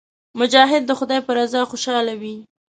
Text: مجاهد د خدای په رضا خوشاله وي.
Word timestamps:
مجاهد 0.39 0.83
د 0.85 0.91
خدای 0.99 1.19
په 1.23 1.31
رضا 1.39 1.61
خوشاله 1.71 2.13
وي. 2.21 2.35